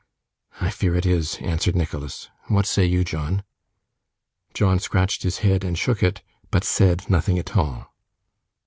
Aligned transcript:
'I 0.59 0.71
fear 0.71 0.95
it 0.95 1.05
is,' 1.05 1.35
answered 1.41 1.75
Nicholas. 1.75 2.27
'What 2.47 2.65
say 2.65 2.85
you, 2.85 3.03
John?' 3.03 3.43
John 4.55 4.79
scratched 4.79 5.21
his 5.21 5.37
head 5.45 5.63
and 5.63 5.77
shook 5.77 6.01
it, 6.01 6.23
but 6.49 6.63
said 6.63 7.07
nothing 7.07 7.37
at 7.37 7.55
all. 7.55 7.93